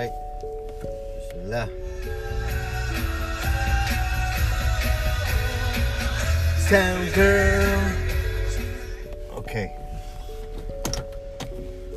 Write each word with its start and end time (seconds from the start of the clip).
right? 0.00 0.12
Bismillah. 1.14 1.68
Sound 6.58 7.12
girl. 7.14 7.92
Okay. 9.32 9.76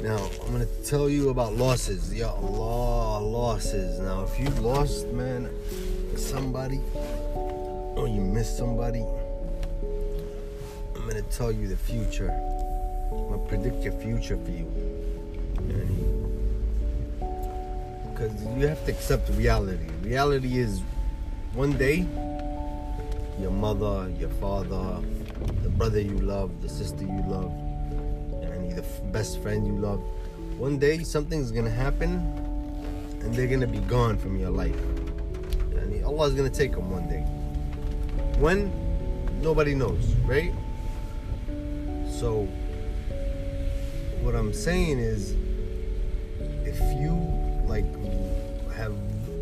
Now 0.01 0.29
I'm 0.41 0.51
gonna 0.51 0.65
tell 0.83 1.07
you 1.09 1.29
about 1.29 1.53
losses. 1.53 2.13
Ya 2.13 2.31
Allah, 2.33 3.23
losses. 3.23 3.99
Now 3.99 4.23
if 4.23 4.37
you 4.39 4.49
lost, 4.61 5.07
man, 5.07 5.49
somebody, 6.17 6.81
or 7.95 8.07
you 8.07 8.19
missed 8.19 8.57
somebody, 8.57 9.05
I'm 10.95 11.07
gonna 11.07 11.21
tell 11.31 11.51
you 11.51 11.67
the 11.67 11.77
future. 11.77 12.31
I'm 13.11 13.29
gonna 13.29 13.47
predict 13.47 13.83
your 13.83 13.93
future 13.93 14.37
for 14.43 14.51
you. 14.51 15.12
Because 18.13 18.43
you 18.57 18.67
have 18.67 18.85
to 18.85 18.91
accept 18.91 19.29
reality. 19.31 19.87
Reality 20.03 20.59
is 20.59 20.81
one 21.53 21.73
day 21.73 22.05
your 23.39 23.49
mother, 23.51 24.09
your 24.19 24.29
father, 24.29 25.01
the 25.63 25.69
brother 25.69 25.99
you 25.99 26.19
love, 26.19 26.61
the 26.61 26.69
sister 26.69 27.03
you 27.03 27.23
love, 27.27 27.51
and 28.43 28.71
the 28.71 28.83
best 29.11 29.41
friend 29.41 29.65
you 29.65 29.75
love. 29.75 29.99
One 30.57 30.77
day 30.77 31.03
something's 31.03 31.51
gonna 31.51 31.71
happen, 31.71 32.11
and 33.21 33.33
they're 33.33 33.47
gonna 33.47 33.67
be 33.67 33.79
gone 33.79 34.17
from 34.17 34.39
your 34.39 34.51
life. 34.51 34.79
And 35.71 36.05
Allah's 36.05 36.35
gonna 36.35 36.49
take 36.49 36.73
them 36.73 36.91
one 36.91 37.09
day. 37.09 37.21
When? 38.39 38.71
Nobody 39.41 39.73
knows, 39.73 40.13
right? 40.25 40.53
So, 42.19 42.47
what 44.21 44.35
I'm 44.35 44.53
saying 44.53 44.99
is, 44.99 45.35
if 46.65 46.79
you 47.01 47.42
like 47.66 47.86
have 48.74 48.94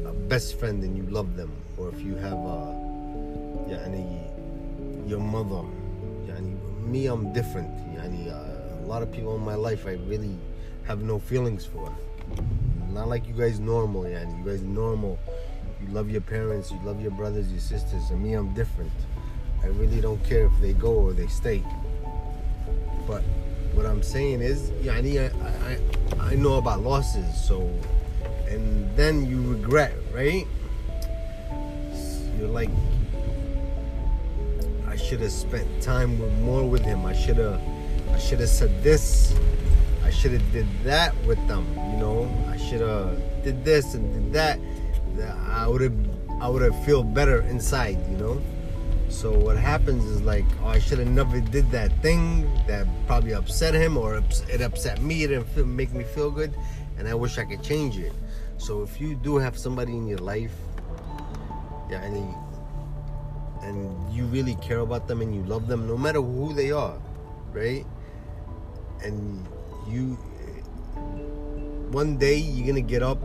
a 0.06 0.12
best 0.28 0.58
friend 0.58 0.82
and 0.82 0.96
you 0.96 1.04
love 1.04 1.36
them, 1.36 1.50
or 1.76 1.88
if 1.88 2.00
you 2.00 2.14
have 2.16 2.38
a 2.38 2.86
يعني 3.68 4.04
your 5.08 5.20
mother 5.20 5.64
يعني 6.28 6.56
me 6.90 7.06
I'm 7.06 7.32
different 7.32 7.70
يعني 7.94 8.30
uh, 8.30 8.84
a 8.84 8.86
lot 8.86 9.02
of 9.02 9.10
people 9.12 9.36
in 9.36 9.44
my 9.44 9.54
life 9.54 9.86
I 9.86 9.94
really 10.08 10.36
have 10.86 11.02
no 11.02 11.18
feelings 11.18 11.64
for 11.64 11.92
not 12.92 13.08
like 13.08 13.26
you 13.26 13.34
guys 13.34 13.58
normal 13.58 14.04
يعني 14.04 14.38
you 14.38 14.44
guys 14.44 14.62
normal 14.62 15.18
you 15.82 15.92
love 15.92 16.10
your 16.10 16.20
parents 16.20 16.70
you 16.70 16.78
love 16.84 17.00
your 17.00 17.10
brothers 17.12 17.50
your 17.50 17.60
sisters 17.60 18.10
and 18.10 18.22
me 18.22 18.34
I'm 18.34 18.54
different 18.54 18.92
I 19.62 19.66
really 19.68 20.00
don't 20.00 20.22
care 20.24 20.46
if 20.46 20.60
they 20.60 20.72
go 20.72 20.92
or 20.94 21.12
they 21.12 21.26
stay 21.26 21.62
but 23.06 23.22
what 23.74 23.86
I'm 23.86 24.02
saying 24.02 24.40
is 24.40 24.70
يعني 24.84 25.18
I, 25.18 25.30
I, 25.70 26.32
I 26.32 26.34
know 26.34 26.54
about 26.58 26.82
losses 26.82 27.26
so 27.48 27.68
and 28.51 28.95
then 28.95 29.25
you 29.25 29.41
regret 29.41 29.93
right 30.13 30.45
you're 32.37 32.49
like 32.49 32.69
I 34.91 34.97
should 34.97 35.21
have 35.21 35.31
spent 35.31 35.81
time 35.81 36.19
with 36.19 36.33
more 36.39 36.67
with 36.67 36.81
him. 36.81 37.05
I 37.05 37.13
should 37.13 37.37
have 37.37 37.61
I 38.11 38.19
should 38.19 38.41
have 38.41 38.49
said 38.49 38.83
this. 38.83 39.33
I 40.03 40.09
should 40.09 40.33
have 40.33 40.51
did 40.51 40.67
that 40.83 41.15
with 41.25 41.39
them, 41.47 41.65
you 41.93 41.97
know. 41.97 42.29
I 42.49 42.57
should 42.57 42.81
have 42.81 43.17
did 43.41 43.63
this 43.63 43.93
and 43.93 44.13
did 44.13 44.33
that. 44.33 44.59
I 45.47 45.65
would 45.65 45.79
have 45.79 45.95
I 46.41 46.49
would 46.49 46.61
have 46.61 46.83
feel 46.83 47.03
better 47.03 47.41
inside, 47.43 47.99
you 48.09 48.17
know. 48.17 48.41
So 49.07 49.31
what 49.31 49.55
happens 49.55 50.03
is 50.05 50.21
like, 50.23 50.45
oh, 50.61 50.67
I 50.67 50.79
should 50.79 50.99
have 50.99 51.07
never 51.07 51.39
did 51.39 51.71
that 51.71 51.91
thing 52.01 52.49
that 52.67 52.85
probably 53.07 53.33
upset 53.33 53.73
him 53.73 53.95
or 53.95 54.21
it 54.49 54.61
upset 54.61 55.01
me. 55.01 55.23
It 55.23 55.27
didn't 55.27 55.47
feel, 55.49 55.65
make 55.65 55.93
me 55.93 56.03
feel 56.03 56.31
good, 56.31 56.53
and 57.01 57.09
I 57.09 57.15
wish 57.15 57.39
I 57.39 57.45
could 57.45 57.63
change 57.63 57.97
it. 57.97 58.13
So 58.59 58.83
if 58.83 59.01
you 59.01 59.15
do 59.15 59.37
have 59.37 59.57
somebody 59.57 59.97
in 59.97 60.05
your 60.05 60.19
life, 60.19 60.53
yeah, 61.89 62.03
and 62.03 62.35
and 63.63 64.13
you 64.13 64.25
really 64.25 64.53
care 64.61 64.85
about 64.85 65.07
them 65.07 65.21
and 65.21 65.33
you 65.33 65.41
love 65.43 65.65
them 65.67 65.87
no 65.87 65.97
matter 65.97 66.21
who 66.21 66.53
they 66.53 66.71
are 66.71 66.97
right 67.51 67.85
and 69.03 69.47
you 69.87 70.17
one 71.91 72.17
day 72.17 72.37
you're 72.37 72.65
gonna 72.65 72.81
get 72.81 73.03
up 73.03 73.19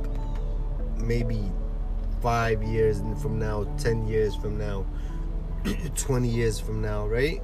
maybe 0.98 1.40
five 2.20 2.62
years 2.62 3.00
from 3.22 3.38
now 3.38 3.64
ten 3.78 4.06
years 4.06 4.34
from 4.36 4.58
now 4.58 4.84
20 5.96 6.28
years 6.28 6.60
from 6.60 6.82
now 6.82 7.06
right 7.06 7.42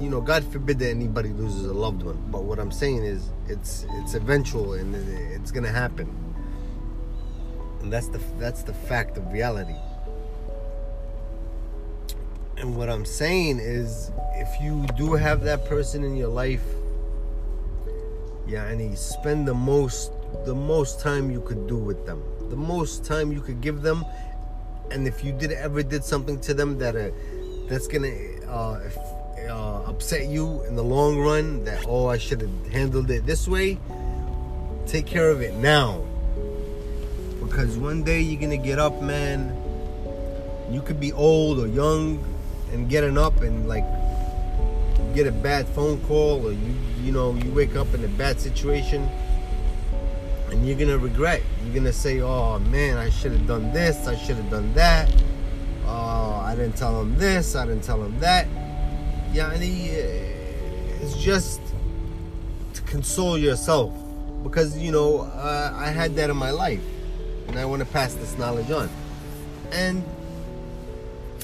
you 0.00 0.08
know 0.10 0.20
god 0.20 0.44
forbid 0.52 0.78
that 0.78 0.90
anybody 0.90 1.30
loses 1.30 1.66
a 1.66 1.72
loved 1.72 2.02
one. 2.02 2.18
But 2.30 2.44
what 2.44 2.58
i'm 2.58 2.72
saying 2.72 3.04
is 3.04 3.30
it's 3.48 3.86
it's 3.98 4.14
eventual 4.14 4.74
and 4.74 4.94
it's 5.32 5.50
gonna 5.50 5.72
happen. 5.72 6.08
And 7.80 7.92
that's 7.92 8.08
the 8.08 8.20
that's 8.38 8.62
the 8.62 8.74
fact 8.74 9.16
of 9.16 9.32
reality. 9.32 9.76
And 12.58 12.74
what 12.74 12.88
I'm 12.88 13.04
saying 13.04 13.58
is, 13.58 14.10
if 14.34 14.62
you 14.62 14.86
do 14.96 15.12
have 15.12 15.42
that 15.44 15.66
person 15.66 16.02
in 16.02 16.16
your 16.16 16.28
life, 16.28 16.64
yeah, 18.46 18.64
and 18.64 18.80
you 18.80 18.96
spend 18.96 19.46
the 19.46 19.52
most, 19.52 20.10
the 20.46 20.54
most 20.54 21.00
time 21.00 21.30
you 21.30 21.42
could 21.42 21.66
do 21.66 21.76
with 21.76 22.06
them, 22.06 22.22
the 22.48 22.56
most 22.56 23.04
time 23.04 23.30
you 23.30 23.42
could 23.42 23.60
give 23.60 23.82
them, 23.82 24.06
and 24.90 25.06
if 25.06 25.22
you 25.22 25.32
did 25.32 25.52
ever 25.52 25.82
did 25.82 26.02
something 26.02 26.40
to 26.40 26.54
them 26.54 26.78
that 26.78 26.96
uh, 26.96 27.10
that's 27.68 27.86
gonna 27.86 28.14
uh, 28.48 28.80
uh, 29.46 29.82
upset 29.86 30.26
you 30.26 30.62
in 30.64 30.76
the 30.76 30.82
long 30.82 31.18
run, 31.18 31.64
that 31.64 31.84
oh 31.86 32.06
I 32.06 32.18
should 32.18 32.40
have 32.40 32.66
handled 32.72 33.10
it 33.10 33.26
this 33.26 33.48
way, 33.48 33.78
take 34.86 35.06
care 35.06 35.30
of 35.30 35.40
it 35.40 35.54
now, 35.54 36.04
because 37.40 37.78
one 37.78 38.02
day 38.02 38.20
you're 38.20 38.40
gonna 38.40 38.56
get 38.56 38.78
up, 38.78 39.00
man. 39.00 39.56
You 40.70 40.82
could 40.82 40.98
be 40.98 41.12
old 41.12 41.60
or 41.60 41.68
young 41.68 42.24
and 42.72 42.88
getting 42.88 43.16
up 43.16 43.40
and 43.42 43.68
like 43.68 43.84
get 45.14 45.26
a 45.26 45.32
bad 45.32 45.66
phone 45.68 46.00
call 46.02 46.46
or 46.46 46.52
you 46.52 46.74
you 47.00 47.12
know 47.12 47.32
you 47.34 47.50
wake 47.52 47.76
up 47.76 47.94
in 47.94 48.04
a 48.04 48.08
bad 48.08 48.40
situation 48.40 49.08
and 50.50 50.66
you're 50.66 50.76
gonna 50.76 50.98
regret. 50.98 51.42
You're 51.64 51.74
gonna 51.74 51.92
say 51.92 52.20
oh 52.20 52.58
man 52.58 52.98
i 52.98 53.10
should 53.10 53.32
have 53.32 53.46
done 53.46 53.72
this. 53.72 54.06
I 54.06 54.16
should 54.16 54.36
have 54.36 54.50
done 54.50 54.74
that. 54.74 55.10
Oh 55.86 56.40
i 56.44 56.54
didn't 56.56 56.76
tell 56.76 57.00
him 57.00 57.16
this. 57.16 57.54
I 57.54 57.64
didn't 57.64 57.84
tell 57.84 58.02
him 58.02 58.18
that 58.20 58.46
yeah 59.32 59.52
and 59.52 59.62
it's 59.62 61.16
just 61.16 61.60
to 62.74 62.82
console 62.82 63.36
yourself 63.38 63.92
because 64.42 64.78
you 64.78 64.92
know 64.92 65.20
uh, 65.20 65.72
i 65.76 65.90
had 65.90 66.14
that 66.14 66.30
in 66.30 66.36
my 66.36 66.50
life 66.50 66.80
and 67.48 67.58
i 67.58 67.64
want 67.64 67.80
to 67.80 67.86
pass 67.86 68.14
this 68.14 68.36
knowledge 68.38 68.70
on 68.70 68.88
and 69.72 70.02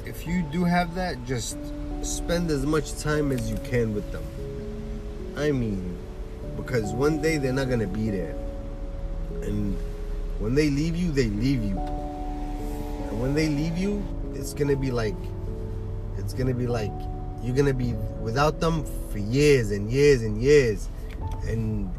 if 0.07 0.27
you 0.27 0.43
do 0.43 0.65
have 0.65 0.95
that, 0.95 1.25
just 1.27 1.57
spend 2.03 2.51
as 2.51 2.67
much 2.67 2.99
time 2.99 3.33
as 3.33 3.51
you 3.51 3.57
can 3.65 3.95
with 3.95 4.11
them. 4.13 4.25
I 5.37 5.53
mean, 5.53 5.97
because 6.57 6.93
one 6.93 7.23
day 7.23 7.39
they're 7.39 7.53
not 7.53 7.69
gonna 7.69 7.87
be 7.87 8.11
there. 8.11 8.35
And 9.43 9.77
when 10.39 10.55
they 10.55 10.71
leave 10.71 10.97
you, 10.97 11.13
they 11.13 11.29
leave 11.29 11.63
you. 11.63 11.79
And 11.79 13.21
when 13.21 13.35
they 13.35 13.49
leave 13.49 13.79
you, 13.79 14.05
it's 14.35 14.53
gonna 14.53 14.77
be 14.77 14.91
like 14.91 15.17
it's 16.19 16.35
gonna 16.35 16.55
be 16.55 16.67
like 16.67 16.93
you're 17.43 17.57
gonna 17.57 17.75
be 17.75 17.95
without 18.21 18.61
them 18.61 18.85
for 19.11 19.19
years 19.19 19.71
and 19.71 19.91
years 19.91 20.23
and 20.23 20.41
years. 20.41 20.89
And 21.47 21.93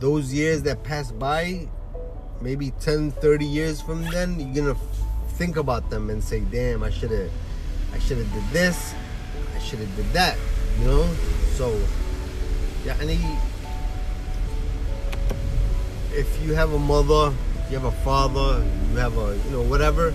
those 0.00 0.32
years 0.32 0.62
that 0.62 0.82
pass 0.82 1.12
by, 1.12 1.68
maybe 2.40 2.72
10, 2.80 3.10
30 3.12 3.44
years 3.44 3.80
from 3.80 4.02
then, 4.10 4.40
you're 4.40 4.64
gonna 4.64 4.78
think 5.34 5.56
about 5.56 5.90
them 5.90 6.10
and 6.10 6.22
say, 6.22 6.40
damn, 6.40 6.82
I 6.82 6.90
should 6.90 7.10
have 7.10 7.30
I 7.92 7.98
should 7.98 8.18
have 8.18 8.32
did 8.32 8.50
this, 8.50 8.94
I 9.54 9.58
should 9.60 9.78
have 9.78 9.96
did 9.96 10.12
that, 10.12 10.36
you 10.80 10.86
know? 10.86 11.08
So 11.56 11.78
yeah, 12.84 12.96
and 13.00 13.10
if 16.12 16.42
you 16.42 16.54
have 16.54 16.72
a 16.72 16.78
mother, 16.78 17.34
you 17.70 17.78
have 17.78 17.84
a 17.84 17.96
father, 18.02 18.64
you 18.90 18.96
have 18.96 19.16
a 19.16 19.36
you 19.46 19.50
know, 19.50 19.62
whatever, 19.62 20.12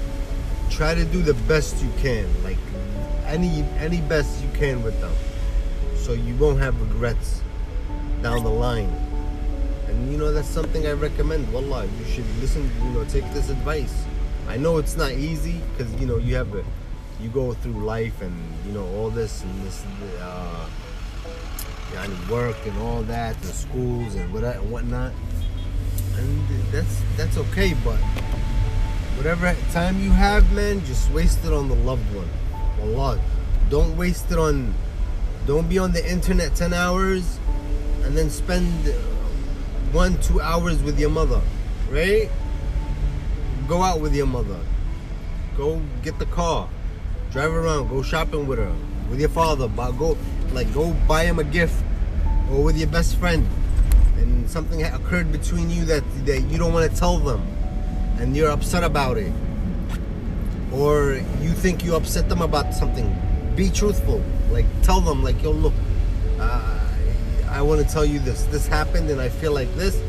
try 0.70 0.94
to 0.94 1.06
do 1.06 1.22
the 1.22 1.34
best 1.48 1.82
you 1.84 1.92
can. 2.00 2.26
Like 2.44 2.58
any 3.26 3.64
any 3.78 4.02
best 4.02 4.42
you 4.42 4.50
can 4.54 4.84
with 4.84 5.00
them. 5.02 5.14
So 5.96 6.14
you 6.14 6.36
won't 6.36 6.60
have 6.60 6.80
regrets 6.82 7.42
down 8.22 8.44
the 8.44 8.50
line. 8.50 8.90
And 9.88 10.12
you 10.12 10.18
know 10.18 10.32
that's 10.32 10.48
something 10.48 10.88
I 10.88 10.94
recommend. 10.94 11.52
Wallah, 11.54 11.86
you 11.86 12.06
should 12.06 12.26
listen, 12.40 12.70
you 12.84 12.90
know, 12.92 13.04
take 13.06 13.26
this 13.34 13.50
advice. 13.50 14.06
I 14.48 14.58
know 14.58 14.78
it's 14.78 14.96
not 14.98 15.12
easy 15.12 15.62
because 15.72 15.94
you 16.02 16.08
know 16.08 16.18
you 16.18 16.36
have 16.36 16.54
a, 16.56 16.64
you 17.20 17.30
go 17.30 17.54
through 17.54 17.86
life 17.86 18.22
and 18.22 18.34
you 18.66 18.72
know 18.72 18.86
all 18.96 19.10
this 19.10 19.44
and 19.44 19.64
this, 19.64 19.86
uh, 20.22 20.70
and 21.98 22.30
work 22.30 22.58
and 22.66 22.78
all 22.80 23.02
that, 23.04 23.36
and 23.36 23.46
schools 23.46 24.16
and 24.16 24.34
what 24.34 24.44
and 24.44 24.72
whatnot, 24.72 25.12
and 26.16 26.48
that's 26.72 27.02
that's 27.16 27.38
okay. 27.38 27.76
But 27.84 28.00
whatever 29.20 29.54
time 29.74 30.00
you 30.02 30.12
have, 30.12 30.50
man, 30.54 30.80
just 30.86 31.12
waste 31.12 31.44
it 31.44 31.52
on 31.52 31.68
the 31.68 31.76
loved 31.76 32.08
one. 32.16 32.30
Allah, 32.82 33.20
don't 33.70 33.98
waste 33.98 34.32
it 34.32 34.40
on. 34.40 34.74
Don't 35.46 35.68
be 35.68 35.78
on 35.78 35.92
the 35.92 36.10
internet 36.10 36.56
ten 36.56 36.74
hours, 36.74 37.38
and 38.04 38.16
then 38.16 38.30
spend 38.30 38.72
one 39.92 40.18
two 40.22 40.40
hours 40.40 40.82
with 40.82 40.98
your 40.98 41.10
mother. 41.10 41.42
right? 41.90 42.30
Go 43.68 43.84
out 43.84 44.00
with 44.00 44.16
your 44.16 44.26
mother. 44.26 44.58
Go 45.58 45.82
get 46.02 46.18
the 46.18 46.26
car. 46.28 46.70
Drive 47.32 47.52
around. 47.52 47.90
Go 47.90 48.02
shopping 48.02 48.48
with 48.48 48.60
her. 48.60 48.74
With 49.10 49.20
your 49.20 49.30
father. 49.30 49.68
Buy, 49.68 49.92
go 49.92 50.16
like 50.54 50.74
go 50.74 50.94
buy 51.10 51.26
him 51.26 51.40
a 51.40 51.44
gift. 51.44 51.76
Or 52.50 52.64
with 52.64 52.78
your 52.78 52.88
best 52.88 53.18
friend. 53.18 53.46
And 54.16 54.50
something 54.50 54.82
occurred 54.82 55.30
between 55.34 55.70
you 55.70 55.84
that 55.86 56.04
that 56.26 56.40
you 56.44 56.58
don't 56.58 56.72
want 56.74 56.90
to 56.90 56.98
tell 56.98 57.18
them, 57.18 57.46
and 58.20 58.36
you're 58.36 58.52
upset 58.52 58.84
about 58.84 59.18
it. 59.18 59.32
Or 60.72 61.14
you 61.42 61.52
think 61.52 61.84
you 61.84 61.96
upset 61.96 62.30
them 62.30 62.42
about 62.42 62.74
something. 62.74 63.16
Be 63.56 63.70
truthful. 63.70 64.22
Like 64.52 64.66
tell 64.84 65.02
them 65.02 65.24
like 65.24 65.42
yo 65.42 65.52
look. 65.52 65.74
Uh, 66.40 66.80
I 67.50 67.62
want 67.62 67.86
to 67.86 67.92
tell 67.92 68.06
you 68.06 68.20
this. 68.20 68.44
This 68.46 68.68
happened, 68.68 69.10
and 69.10 69.20
I 69.20 69.30
feel 69.30 69.52
like 69.54 69.74
this, 69.76 70.00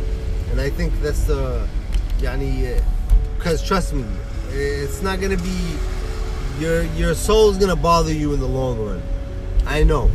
and 0.50 0.60
I 0.60 0.68
think 0.68 0.92
that's 1.00 1.24
the, 1.24 1.66
yani, 2.18 2.80
because 3.36 3.66
trust 3.66 3.94
me, 3.94 4.04
it's 4.50 5.00
not 5.00 5.20
gonna 5.20 5.38
be 5.38 5.76
your 6.58 6.82
your 6.94 7.14
soul's 7.14 7.56
gonna 7.56 7.74
bother 7.74 8.12
you 8.12 8.34
in 8.34 8.40
the 8.40 8.46
long 8.46 8.78
run. 8.78 9.02
I 9.66 9.82
know. 9.82 10.10